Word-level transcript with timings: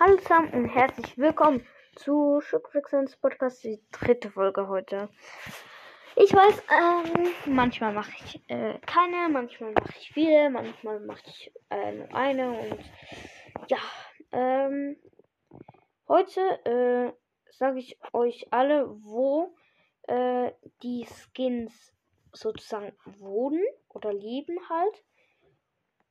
Hallo 0.00 0.16
zusammen 0.18 0.52
und 0.52 0.68
herzlich 0.68 1.18
willkommen 1.18 1.66
zu 1.96 2.40
Schuckfixens 2.40 3.16
Podcast, 3.16 3.64
die 3.64 3.82
dritte 3.90 4.30
Folge 4.30 4.68
heute. 4.68 5.08
Ich 6.14 6.32
weiß, 6.32 6.62
ähm, 6.70 7.26
manchmal 7.46 7.92
mache 7.92 8.12
ich 8.24 8.40
äh, 8.46 8.78
keine, 8.86 9.28
manchmal 9.28 9.72
mache 9.72 9.92
ich 9.98 10.12
viele, 10.12 10.50
manchmal 10.50 11.00
mache 11.00 11.22
ich 11.26 11.52
äh, 11.70 11.90
nur 11.90 12.14
eine 12.14 12.60
und 12.60 12.78
ja, 13.66 13.78
ähm, 14.30 14.96
heute 16.06 16.40
äh, 16.64 17.12
sage 17.50 17.80
ich 17.80 17.98
euch 18.12 18.46
alle, 18.52 18.88
wo 19.02 19.52
äh, 20.02 20.52
die 20.84 21.06
Skins 21.06 21.92
sozusagen 22.32 22.92
wohnen 23.04 23.64
oder 23.88 24.12
leben 24.12 24.58
halt 24.68 25.04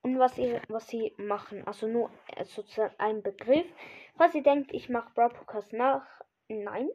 und 0.08 0.20
was 0.20 0.36
sie, 0.36 0.60
was 0.70 0.88
sie 0.88 1.14
machen. 1.18 1.68
Also 1.68 1.86
nur 1.88 2.10
äh, 2.36 2.46
sozusagen 2.46 2.96
ein 2.98 3.22
Begriff. 3.22 3.68
Falls 4.16 4.34
ihr 4.36 4.44
denkt, 4.44 4.74
ich 4.74 4.88
mache 4.88 5.12
Brawl 5.14 5.30
Podcast 5.30 5.74
nach, 5.74 6.06
nein. 6.48 6.90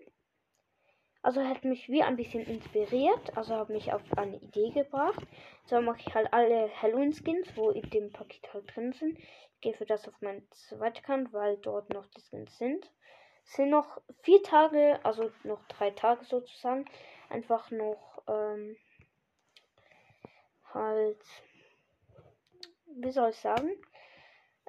Also 1.21 1.47
hat 1.47 1.65
mich 1.65 1.89
wie 1.89 2.03
ein 2.03 2.17
bisschen 2.17 2.45
inspiriert, 2.47 3.37
also 3.37 3.55
habe 3.55 3.75
mich 3.75 3.93
auf 3.93 4.03
eine 4.17 4.39
Idee 4.39 4.71
gebracht. 4.71 5.25
So 5.67 5.81
mache 5.81 6.01
ich 6.01 6.15
halt 6.15 6.33
alle 6.33 6.69
Halloween-Skins, 6.81 7.55
wo 7.55 7.71
in 7.71 7.89
dem 7.91 8.11
Paket 8.11 8.53
halt 8.53 8.75
drin 8.75 8.93
sind. 8.93 9.19
Ich 9.19 9.61
gehe 9.61 9.75
für 9.75 9.87
das 9.87 10.09
auf 10.09 10.21
meinen 10.21 10.49
zweiten 10.51 10.99
Account, 10.99 11.33
weil 11.33 11.59
dort 11.59 11.91
noch 11.91 12.07
die 12.07 12.21
Skins 12.23 12.57
sind. 12.59 12.91
Es 13.45 13.53
sind 13.53 13.71
noch 13.71 14.01
vier 14.23 14.43
Tage, 14.43 14.99
also 15.05 15.31
noch 15.45 15.63
drei 15.69 15.91
Tage 15.91 16.25
sozusagen. 16.25 16.87
Einfach 17.29 17.71
noch 17.71 18.23
ähm, 18.27 18.77
halt 20.73 21.23
wie 22.97 23.11
soll 23.11 23.31
ich 23.31 23.37
sagen, 23.37 23.71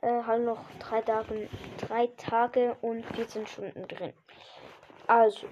äh, 0.01 0.23
halt 0.23 0.43
noch 0.43 0.63
drei 0.79 1.01
Tage, 1.01 1.49
drei 1.79 2.07
Tage 2.17 2.75
und 2.81 3.05
14 3.15 3.47
Stunden 3.47 3.87
drin. 3.87 4.13
Also, 5.07 5.47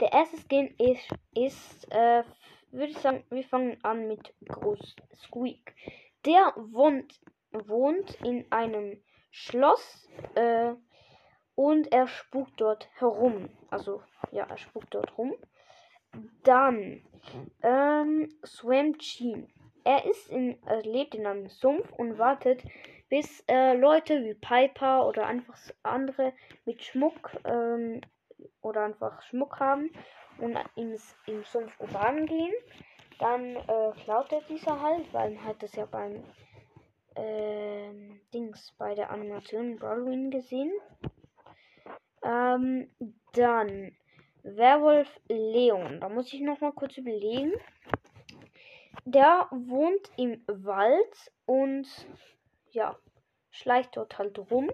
der 0.00 0.12
erste 0.12 0.38
Skin 0.38 0.74
ist, 0.78 1.08
ist 1.34 1.90
äh, 1.90 2.22
würde 2.72 2.92
ich 2.92 2.98
sagen, 2.98 3.24
wir 3.30 3.44
fangen 3.44 3.82
an 3.82 4.06
mit 4.06 4.32
Groß 4.46 4.96
Squeak. 5.16 5.74
Der 6.24 6.52
wohnt, 6.56 7.20
wohnt 7.50 8.14
in 8.24 8.50
einem 8.52 9.02
Schloss 9.30 10.08
äh, 10.34 10.74
und 11.54 11.92
er 11.92 12.06
spukt 12.06 12.60
dort 12.60 12.88
herum. 12.94 13.48
Also, 13.70 14.02
ja, 14.30 14.44
er 14.44 14.56
spukt 14.56 14.94
dort 14.94 15.16
rum. 15.18 15.34
Dann 16.42 17.02
ähm, 17.62 18.28
Swam 18.44 18.98
Chin. 18.98 19.52
Er 19.84 20.04
ist 20.04 20.30
in, 20.30 20.58
er 20.66 20.82
lebt 20.82 21.14
in 21.14 21.26
einem 21.26 21.48
Sumpf 21.48 21.90
und 21.92 22.18
wartet, 22.18 22.62
bis 23.08 23.42
äh, 23.48 23.74
Leute 23.74 24.24
wie 24.24 24.34
Piper 24.34 25.06
oder 25.06 25.26
einfach 25.26 25.58
andere 25.82 26.32
mit 26.64 26.82
Schmuck 26.82 27.32
ähm, 27.44 28.00
oder 28.62 28.84
einfach 28.84 29.22
Schmuck 29.22 29.58
haben 29.58 29.90
und 30.38 30.58
ins, 30.76 31.16
im 31.26 31.44
Sumpf 31.44 31.78
urban 31.80 32.26
gehen. 32.26 32.54
Dann 33.18 33.56
äh, 33.56 33.92
klaut 34.04 34.32
er 34.32 34.40
dieser 34.48 34.80
halt, 34.80 35.12
weil 35.12 35.30
man 35.32 35.44
hat 35.44 35.62
das 35.62 35.74
ja 35.74 35.86
beim 35.86 36.24
äh, 37.16 37.90
Dings 38.32 38.74
bei 38.78 38.94
der 38.94 39.10
Animation 39.10 39.76
Brawlwin 39.76 40.30
gesehen. 40.30 40.72
Ähm, 42.22 42.90
dann 43.32 43.92
Werwolf 44.42 45.08
Leon. 45.28 46.00
Da 46.00 46.08
muss 46.08 46.32
ich 46.32 46.40
noch 46.40 46.60
mal 46.60 46.72
kurz 46.72 46.96
überlegen. 46.96 47.52
Der 49.04 49.48
wohnt 49.50 50.10
im 50.16 50.42
Wald 50.46 51.32
und 51.46 51.86
ja, 52.70 52.96
schleicht 53.50 53.96
dort 53.96 54.18
halt 54.18 54.38
rum. 54.50 54.70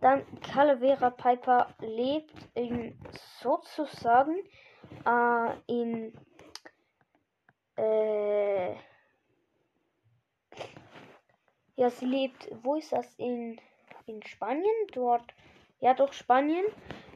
Dann 0.00 0.24
Calavera 0.40 1.10
Piper 1.10 1.74
lebt 1.80 2.34
in 2.54 2.98
sozusagen 3.40 4.36
äh, 5.04 5.52
in 5.66 6.12
äh, 7.76 8.74
ja, 11.80 11.88
sie 11.88 12.04
lebt, 12.04 12.48
wo 12.62 12.74
ist 12.74 12.92
das? 12.92 13.14
In, 13.16 13.58
in 14.04 14.22
Spanien? 14.22 14.86
Dort, 14.92 15.32
ja 15.80 15.94
doch 15.94 16.12
Spanien, 16.12 16.66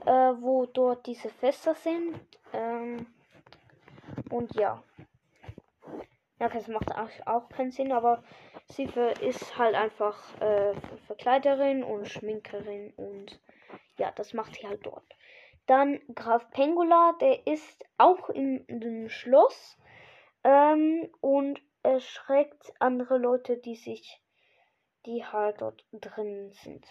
äh, 0.07 0.11
wo 0.11 0.65
dort 0.65 1.07
diese 1.07 1.29
Fester 1.29 1.75
sind. 1.75 2.19
Ähm, 2.55 3.07
und 4.31 4.55
ja. 4.55 4.83
Ja, 6.41 6.49
das 6.49 6.67
macht 6.67 6.91
auch, 7.27 7.49
keinen 7.49 7.71
Sinn, 7.71 7.93
aber 7.93 8.23
sie 8.67 8.89
ist 9.21 9.57
halt 9.57 9.75
einfach 9.77 10.41
äh, 10.41 10.75
Verkleiderin 11.07 11.85
und 11.85 12.09
Schminkerin 12.09 12.93
und 12.97 13.41
ja, 13.99 14.11
das 14.11 14.35
macht 14.35 14.55
sie 14.57 14.67
halt 14.67 14.85
dort. 14.85 15.05
Dann 15.67 16.01
Graf 16.15 16.51
Pengula, 16.51 17.15
der 17.21 17.47
ist 17.47 17.85
auch 17.99 18.29
in 18.29 18.67
dem 18.69 19.09
Schloss 19.09 19.79
ähm, 20.43 21.09
und 21.21 21.63
erschreckt 21.83 22.73
andere 22.81 23.19
Leute, 23.19 23.57
die 23.57 23.77
sich, 23.77 24.21
die 25.07 25.25
halt 25.25 25.61
dort 25.61 25.85
drin 25.93 26.51
sind. 26.53 26.85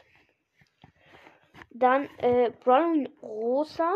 Dann 1.70 2.10
äh, 2.20 2.52
Brown 2.64 3.08
Rosa. 3.22 3.96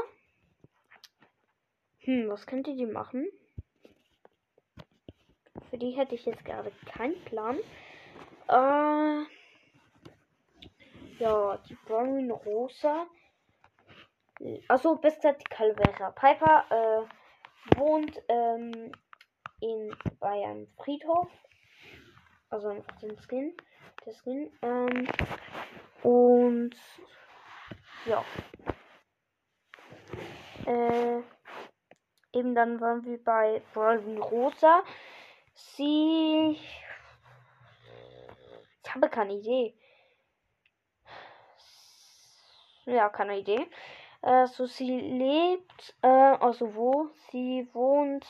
Hm, 1.99 2.29
was 2.29 2.45
könnte 2.45 2.75
die 2.75 2.85
machen? 2.85 3.27
Für 5.69 5.78
die 5.78 5.91
hätte 5.91 6.16
ich 6.16 6.25
jetzt 6.25 6.45
gerade 6.45 6.72
keinen 6.85 7.19
Plan. 7.25 7.57
Äh, 8.47 9.25
ja, 11.19 11.57
die 11.69 11.75
Brown 11.85 12.31
Rosa. 12.31 13.07
Also 14.68 14.95
bester 14.95 15.34
die 15.34 15.44
Calvera. 15.44 16.12
Piper 16.12 16.66
äh, 16.69 17.78
wohnt 17.78 18.22
ähm, 18.29 18.91
in, 19.59 19.95
bei 20.19 20.45
einem 20.45 20.68
Friedhof. 20.78 21.29
Also 22.50 22.69
einfach 22.69 22.97
den 23.00 23.18
Skin. 23.18 23.57
Der 24.06 24.13
Skin. 24.13 24.51
Ähm, 24.62 25.07
und 26.03 26.75
ja. 28.06 28.24
Äh, 30.66 31.22
eben 32.34 32.53
dann 32.56 32.79
waren 32.79 33.03
wir 33.03 33.24
bei 33.24 33.62
Brawlin 33.74 34.19
Rosa. 34.19 34.84
Sie. 35.57 36.59
Ich 38.84 38.94
habe 38.94 39.09
keine 39.09 39.34
Idee. 39.34 39.75
Ja, 42.85 43.09
keine 43.09 43.40
Idee. 43.40 43.68
Also 44.22 44.68
sie 44.68 45.00
lebt, 45.00 45.95
äh, 46.03 46.07
also 46.07 46.75
wo? 46.75 47.09
Sie 47.31 47.68
wohnt 47.73 48.25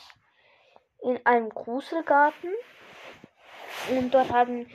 in 1.02 1.24
einem 1.26 1.50
Gruselgarten. 1.50 2.52
Und 3.90 4.12
dort 4.12 4.32
haben 4.32 4.66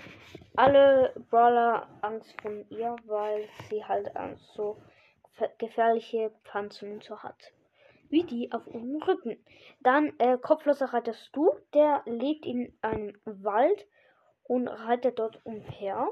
alle 0.55 1.13
Brawler 1.31 1.87
Angst 2.01 2.39
von 2.39 2.69
ihr, 2.69 2.95
weil 3.05 3.49
sie 3.69 3.83
halt 3.83 4.11
so 4.55 4.77
gefährliche 5.57 6.31
Pflanzen 6.43 6.93
und 6.93 7.03
so 7.03 7.17
hat 7.21 7.51
wie 8.09 8.23
die 8.23 8.51
auf 8.51 8.67
ihrem 8.67 9.01
Rücken. 9.01 9.37
Dann 9.81 10.13
äh, 10.19 10.37
kopfloser 10.37 10.93
Reiter 10.93 11.13
Stu, 11.13 11.51
der 11.73 12.03
lebt 12.05 12.45
in 12.45 12.77
einem 12.81 13.17
Wald 13.25 13.87
und 14.43 14.67
reitet 14.67 15.19
dort 15.19 15.39
umher. 15.45 16.09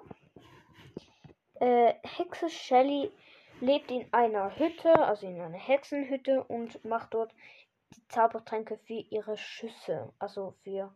Äh, 1.55 1.93
Hexe 2.03 2.49
Shelly 2.49 3.11
lebt 3.59 3.91
in 3.91 4.11
einer 4.11 4.57
Hütte, 4.57 4.93
also 5.05 5.27
in 5.27 5.39
einer 5.39 5.57
Hexenhütte 5.57 6.43
und 6.43 6.83
macht 6.83 7.13
dort 7.13 7.33
die 7.95 8.07
Zaubertränke 8.07 8.77
für 8.77 9.05
ihre 9.09 9.37
Schüsse, 9.37 10.11
also 10.17 10.55
für 10.63 10.93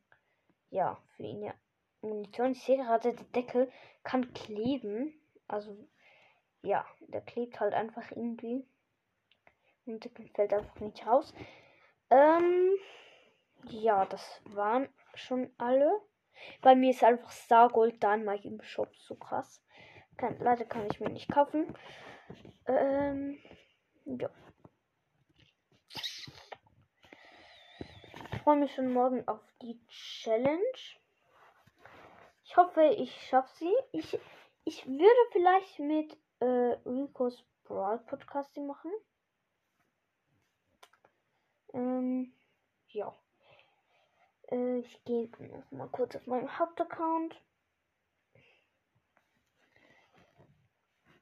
ja, 0.70 0.98
für 1.16 1.24
ihre 1.24 1.54
Munition. 2.02 2.52
Ich 2.52 2.64
sehe 2.64 2.78
gerade, 2.78 3.14
der 3.14 3.26
Deckel 3.28 3.72
kann 4.04 4.34
kleben, 4.34 5.14
also 5.48 5.88
ja, 6.62 6.86
der 7.08 7.22
klebt 7.22 7.60
halt 7.60 7.74
einfach 7.74 8.12
irgendwie. 8.12 8.66
Und 9.85 10.09
fällt 10.34 10.53
einfach 10.53 10.79
nicht 10.79 11.05
raus. 11.05 11.34
Ähm, 12.09 12.76
ja, 13.70 14.05
das 14.05 14.41
waren 14.46 14.90
schon 15.14 15.52
alle. 15.58 16.02
Bei 16.61 16.76
mir 16.76 16.91
ist 16.91 17.03
einfach 17.03 17.32
Stargold 17.32 18.02
Dynamite 18.02 18.47
im 18.47 18.61
Shop 18.61 18.96
so 18.96 19.16
krass. 19.16 19.61
Kann, 20.17 20.37
leider 20.40 20.66
kann 20.66 20.87
ich 20.90 20.99
mir 20.99 21.09
nicht 21.09 21.32
kaufen. 21.32 21.76
Ähm, 22.67 23.37
ja. 24.05 24.29
Ich 28.31 28.41
freue 28.41 28.58
mich 28.58 28.73
schon 28.73 28.93
morgen 28.93 29.28
auf 29.28 29.41
die 29.61 29.79
Challenge. 29.88 30.61
Ich 32.43 32.58
hoffe, 32.58 32.84
ich 32.97 33.11
schaffe 33.28 33.53
sie. 33.55 33.76
Ich, 33.91 34.20
ich 34.64 34.85
würde 34.85 35.29
vielleicht 35.31 35.79
mit 35.79 36.17
äh, 36.40 36.78
Rico's 36.85 37.43
Brawl 37.64 37.99
Podcasting 37.99 38.67
machen. 38.67 38.91
Ähm, 41.76 42.34
ja. 42.88 43.14
Äh, 44.50 44.80
ich 44.80 45.04
gehe 45.04 45.30
mal 45.72 45.90
kurz 45.90 46.16
auf 46.16 46.26
meinen 46.26 46.58
Hauptaccount. 46.58 47.36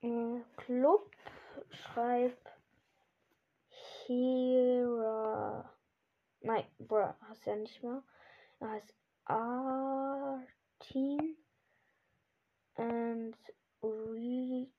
Äh, 0.01 0.41
Club. 0.57 1.09
Schreib. 1.71 2.37
Hera. 4.05 5.73
Nein, 6.41 6.65
bruh, 6.77 7.13
hast 7.21 7.45
ja 7.47 7.55
nicht 7.55 7.81
mehr. 7.81 8.03
Er 8.59 8.69
heißt 8.69 8.93
Artin 9.25 10.45
and 12.75 13.35
Rico. 13.81 14.69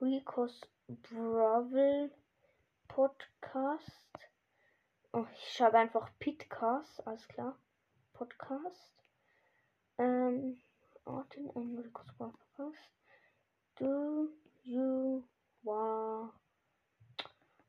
Ricos 0.00 0.60
Bravel 0.88 2.10
Podcast. 3.00 4.18
Oh, 5.12 5.24
ich 5.32 5.54
schreibe 5.54 5.78
einfach 5.78 6.10
Pitcast, 6.18 7.06
alles 7.06 7.26
klar. 7.28 7.58
Podcast. 8.12 8.92
Ähm, 9.96 10.60
Artin 11.06 11.50
and 11.54 11.78
Ricos 11.78 12.12
Podcast. 12.18 12.90
Do 13.76 14.28
you 14.64 15.26
want. 15.62 16.34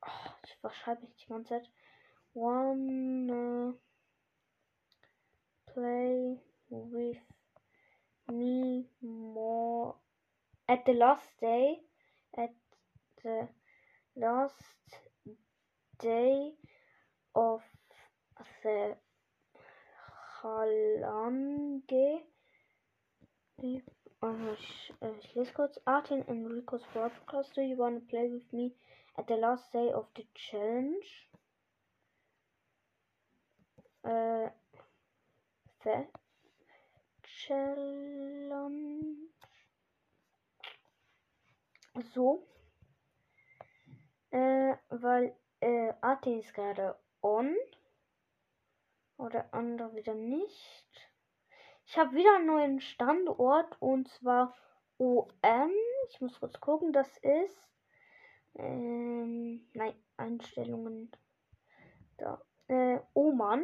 Oh, 0.01 0.31
was 0.63 0.75
schreibe 0.75 1.06
ich 1.06 1.16
die 1.16 1.30
ganze 1.30 1.48
Zeit? 1.48 1.72
Wanna 2.34 3.74
play 5.68 6.42
with 6.68 7.22
me 8.27 8.89
more 9.00 9.95
at 10.68 10.86
the 10.86 10.92
last 10.92 11.39
day 11.39 11.81
at 12.34 12.51
the 13.24 13.48
last 14.16 15.00
day 16.01 16.53
of 17.36 17.62
the 18.63 18.95
Halange. 20.42 22.24
Ich, 23.57 23.83
äh, 24.21 25.12
ich 25.19 25.36
lese 25.36 25.53
kurz. 25.53 25.80
Artin 25.86 26.27
Enrico's 26.27 26.83
Broadcast. 26.94 27.56
Do 27.56 27.62
you 27.62 27.77
want 27.77 28.00
to 28.00 28.07
play 28.07 28.31
with 28.31 28.51
me 28.51 28.74
at 29.18 29.27
the 29.27 29.36
last 29.36 29.71
day 29.74 29.94
of 29.94 30.07
the 30.15 30.27
challenge? 30.33 31.30
Äh, 34.03 34.50
the 35.83 36.07
challenge. 37.24 39.18
So. 42.13 42.48
Äh, 44.31 44.77
weil 44.89 45.36
Artin 46.12 46.40
ist 46.40 46.54
gerade 46.54 47.00
on. 47.22 47.56
Oder 49.18 49.54
andere 49.54 49.96
wieder 49.96 50.13
nicht. 50.13 51.10
Ich 51.86 51.98
habe 51.98 52.13
wieder 52.18 52.36
einen 52.36 52.48
neuen 52.48 52.81
Standort 52.81 53.81
und 53.81 54.10
zwar 54.10 54.54
OM. 54.98 55.72
Ich 56.10 56.19
muss 56.19 56.38
kurz 56.38 56.60
gucken, 56.60 56.92
das 56.92 57.08
ist. 57.19 57.58
Ähm, 58.56 59.69
nein, 59.74 59.96
Einstellungen. 60.18 61.12
Da. 62.18 62.42
Äh, 62.68 63.00
Oman. 63.13 63.63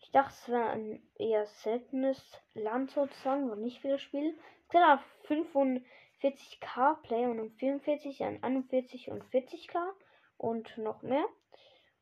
Ich 0.00 0.10
dachte, 0.10 0.34
es 0.34 0.48
wäre 0.50 0.68
ein 0.68 1.08
eher 1.14 1.46
seltenes 1.46 2.20
Land 2.52 2.90
sozusagen, 2.90 3.50
wo 3.50 3.54
nicht 3.54 3.80
viele 3.80 3.98
spielen. 3.98 4.38
Es 4.64 4.68
gibt 4.68 4.84
auch 4.84 5.00
45k 5.26 7.00
Player 7.00 7.30
und 7.30 7.50
44, 7.54 8.24
ein 8.24 8.42
41 8.42 9.10
und 9.10 9.24
40k 9.24 9.94
und 10.36 10.76
noch 10.78 11.02
mehr. 11.02 11.24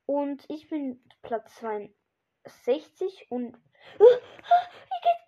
Und 0.07 0.45
ich 0.49 0.69
bin 0.69 1.03
Platz 1.23 1.57
62 1.57 3.31
und. 3.31 3.57
Igitt, 3.99 4.23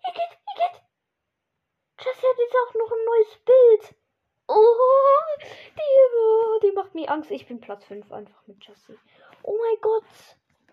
Igitt, 0.07 0.33
Igitt! 0.53 0.83
Jessie 1.99 2.27
hat 2.27 2.37
jetzt 2.37 2.55
auch 2.55 2.73
noch 2.75 2.91
ein 2.91 3.05
neues 3.05 3.37
Bild. 3.45 3.95
Oh, 4.47 5.37
die, 5.75 6.67
die 6.67 6.71
macht 6.73 6.95
mir 6.95 7.09
Angst. 7.09 7.31
Ich 7.31 7.47
bin 7.47 7.59
Platz 7.59 7.85
5 7.85 8.11
einfach 8.11 8.45
mit 8.47 8.65
Jessie. 8.65 8.97
Oh 9.43 9.57
mein 9.59 9.81
Gott. 9.81 10.03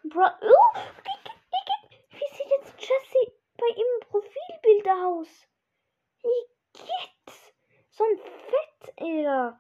Bro 0.05 0.27
oh, 0.43 0.79
wie 2.11 2.37
sieht 2.37 2.51
jetzt 2.59 2.79
Jessie 2.79 3.33
bei 3.57 3.67
ihrem 3.69 4.01
Profilbild 4.01 4.89
aus? 4.89 5.49
Igitt! 6.23 7.55
So 7.91 8.05
ein 8.05 8.19
Fett, 8.19 9.01
Alter. 9.01 9.59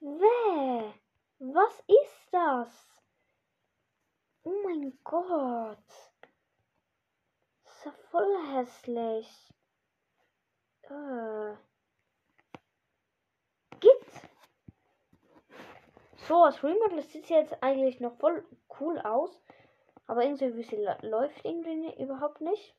Wäh. 0.00 0.92
Was 1.38 1.80
ist 1.86 2.28
das? 2.30 2.95
Oh 4.46 4.54
mein 4.62 4.96
Gott. 5.02 5.76
Das 7.64 7.76
ist 7.78 7.84
ja 7.84 7.90
voll 8.12 8.36
hässlich. 8.52 9.52
Äh. 10.82 11.56
Git. 13.80 14.06
So, 16.28 16.44
das 16.44 16.62
Remodel 16.62 17.02
sieht 17.02 17.28
jetzt 17.28 17.60
eigentlich 17.60 17.98
noch 17.98 18.16
voll 18.20 18.46
cool 18.78 19.00
aus. 19.00 19.42
Aber 20.06 20.22
irgendwie 20.22 20.54
wie 20.54 20.62
sie 20.62 20.88
läuft 21.02 21.44
irgendwie 21.44 22.00
überhaupt 22.00 22.40
nicht. 22.40 22.76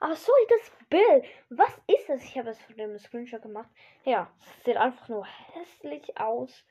Ach 0.00 0.16
so, 0.16 0.32
das 0.48 0.72
Bild. 0.88 1.26
Was 1.50 1.78
ist 1.86 2.08
das? 2.08 2.24
Ich 2.24 2.38
habe 2.38 2.48
es 2.48 2.62
von 2.62 2.78
dem 2.78 2.98
Screenshot 2.98 3.42
gemacht. 3.42 3.68
Ja, 4.04 4.32
sieht 4.64 4.78
einfach 4.78 5.06
nur 5.10 5.26
hässlich 5.26 6.16
aus. 6.16 6.64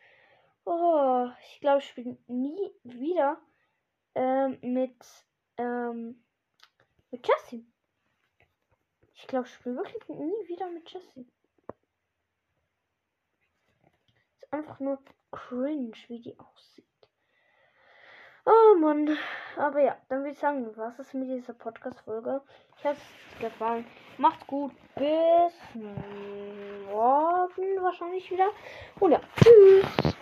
Oh, 0.66 1.28
ich 1.44 1.60
glaube, 1.62 1.80
ich 1.80 1.90
spiele 1.90 2.18
nie 2.25 2.72
wieder 2.81 3.40
ähm, 4.16 4.58
mit, 4.62 4.96
ähm, 5.58 6.24
mit 7.12 7.28
Jessie. 7.28 7.66
Ich 9.14 9.28
glaube, 9.28 9.48
ich 9.48 9.54
spiele 9.54 9.76
wirklich 9.76 10.08
nie 10.08 10.48
wieder 10.48 10.70
mit 10.70 10.90
Jessie. 10.92 11.30
Ist 14.36 14.54
einfach 14.54 14.80
nur 14.80 15.02
cringe, 15.32 15.98
wie 16.08 16.22
die 16.22 16.40
aussieht. 16.40 16.86
Oh 18.46 18.76
Mann. 18.80 19.18
Aber 19.58 19.82
ja, 19.82 19.98
dann 20.08 20.20
würde 20.20 20.32
ich 20.32 20.40
sagen, 20.40 20.66
was 20.76 20.98
ist 21.00 21.14
mit 21.14 21.30
dieser 21.30 21.54
Podcast-Folge? 21.54 22.42
Ich 22.78 22.86
habe 22.86 22.98
es 22.98 23.40
gefallen. 23.40 23.86
Macht's 24.18 24.48
gut. 24.48 24.72
Bis 24.96 25.54
morgen 25.76 27.84
wahrscheinlich 27.84 28.32
wieder. 28.32 28.50
Und 29.00 29.12
ja, 29.12 29.22
tschüss. 29.36 30.16